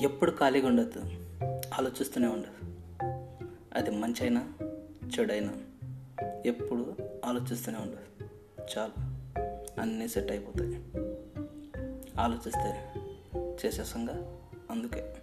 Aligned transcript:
ఎప్పుడు 0.00 0.30
ఖాళీగా 0.30 0.68
ఉండొద్దు. 0.68 1.00
ఆలోచిస్తూనే 1.74 2.26
ఉండు 2.26 2.66
అది 3.78 3.90
మంచి 3.90 4.22
అయినా 4.22 4.52
చెడైనా 5.18 5.54
ఎప్పుడు 6.46 6.96
ఆలోచిస్తూనే 7.24 7.78
ఉండు 7.78 8.24
చాలు. 8.78 8.92
అన్నీ 9.80 10.08
సెట్ 10.08 10.30
అయిపోతాయి. 10.30 10.74
ఆలోచిస్తే 12.20 12.94
చేసేసంగా 13.66 14.40
అందుకే. 14.70 15.14